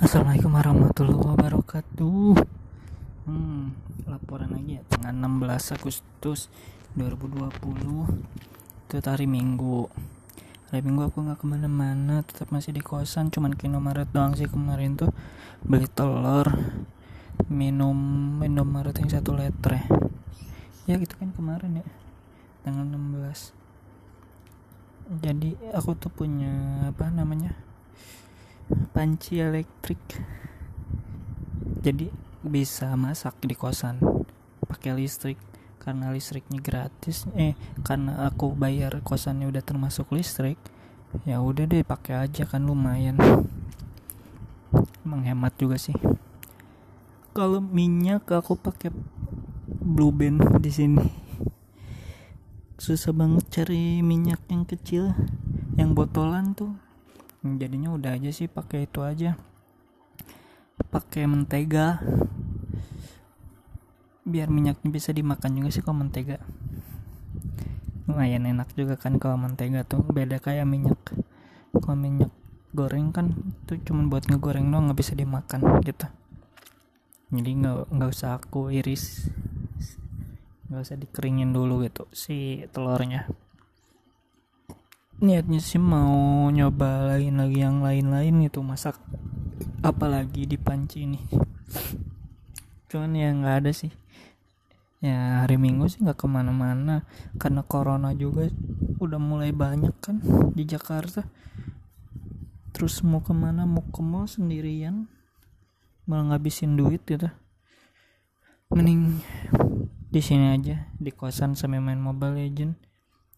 [0.00, 2.32] Assalamualaikum warahmatullahi wabarakatuh.
[3.28, 3.76] Hmm,
[4.08, 6.48] Laporan lagi ya Tanggal 16 Agustus
[6.96, 8.08] 2020
[8.88, 9.92] Itu hari Minggu.
[10.72, 14.48] Hari Minggu aku gak ke mana-mana Tetap masih di kosan Cuman ke Indomaret doang sih
[14.48, 15.12] kemarin tuh.
[15.68, 16.48] Beli telur
[17.52, 19.84] Minum Indomaret yang satu liter.
[19.84, 19.84] Ya
[20.88, 21.86] Ya gitu kan kemarin ya
[22.64, 23.52] Tanggal 16
[25.20, 27.52] Jadi aku tuh punya Apa namanya
[28.92, 30.00] panci elektrik.
[31.80, 34.00] Jadi bisa masak di kosan
[34.66, 35.38] pakai listrik.
[35.80, 40.60] Karena listriknya gratis eh karena aku bayar kosannya udah termasuk listrik
[41.24, 43.16] ya udah deh pakai aja kan lumayan.
[45.02, 45.96] Menghemat juga sih.
[47.32, 48.92] Kalau minyak aku pakai
[49.80, 51.06] blue band di sini.
[52.76, 55.16] Susah banget cari minyak yang kecil
[55.80, 56.76] yang botolan tuh
[57.40, 59.36] jadinya udah aja sih pakai itu aja.
[60.92, 62.00] Pakai mentega.
[64.24, 66.40] Biar minyaknya bisa dimakan juga sih kalau mentega.
[68.04, 70.04] Lumayan enak juga kan kalau mentega tuh.
[70.04, 71.00] Beda kayak minyak.
[71.72, 72.32] Kalau minyak
[72.70, 76.06] goreng kan itu cuma buat ngegoreng doang nggak bisa dimakan gitu.
[77.30, 79.26] Jadi nggak nggak usah aku iris.
[80.68, 83.26] Nggak usah dikeringin dulu gitu si telurnya
[85.20, 88.96] niatnya sih mau nyoba lain lagi yang lain-lain itu masak
[89.84, 91.20] apalagi di panci ini.
[92.88, 93.92] Cuman ya nggak ada sih.
[95.04, 97.04] Ya hari minggu sih nggak ke mana-mana
[97.36, 98.48] karena corona juga
[98.96, 100.24] udah mulai banyak kan
[100.56, 101.28] di Jakarta.
[102.72, 105.04] Terus mau ke mana mau ke mall sendirian
[106.08, 107.28] malah ngabisin duit gitu.
[108.72, 109.20] Mending
[110.08, 112.72] di sini aja di kosan sampai main Mobile Legend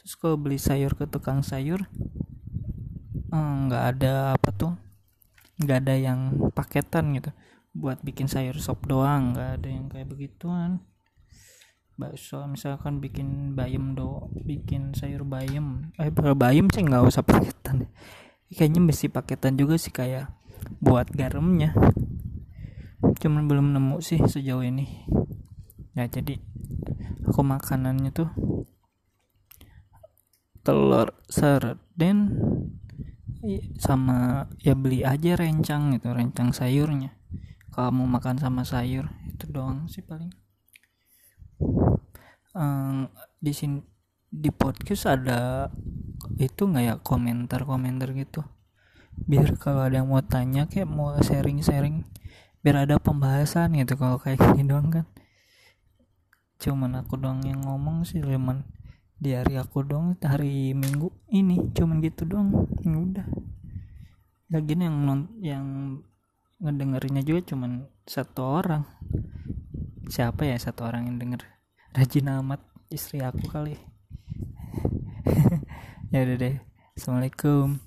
[0.00, 1.84] Terus kalau beli sayur ke tukang sayur
[3.30, 4.72] eh, nggak eh, ada apa tuh?
[5.60, 6.20] Nggak ada yang
[6.56, 7.28] paketan gitu.
[7.76, 10.80] Buat bikin sayur sop doang nggak ada yang kayak begituan
[11.96, 15.90] bakso misalkan bikin bayam do bikin sayur bayam.
[15.96, 17.88] Eh bayam sih nggak usah paketan.
[18.52, 20.30] Kayaknya mesti paketan juga sih kayak
[20.78, 21.72] buat garamnya.
[23.16, 25.08] Cuman belum nemu sih sejauh ini.
[25.96, 26.36] Ya jadi
[27.24, 28.28] aku makanannya tuh
[30.60, 32.36] telur sarden
[33.80, 37.16] sama ya beli aja rencang gitu rencang sayurnya.
[37.72, 40.32] Kalau mau makan sama sayur itu doang sih paling
[42.56, 43.08] um,
[43.40, 43.78] di sini
[44.26, 45.70] di podcast ada
[46.36, 48.44] itu nggak ya komentar-komentar gitu?
[49.16, 52.04] Biar kalau ada yang mau tanya kayak mau sharing-sharing
[52.60, 55.06] biar ada pembahasan gitu kalau kayak gini doang kan.
[56.58, 58.66] Cuman aku doang yang ngomong sih cuman
[59.16, 63.26] di hari aku dong hari minggu ini cuman gitu doang ya udah.
[64.52, 65.66] Lagi yang non yang
[66.60, 68.82] ngedengerinnya juga cuman satu orang
[70.06, 71.42] siapa ya satu orang yang denger?
[71.94, 72.60] Rajin amat
[72.90, 73.76] istri aku kali.
[76.14, 76.56] Ya udah deh.
[76.94, 77.82] Assalamualaikum